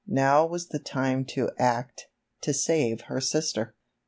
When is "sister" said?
3.21-3.75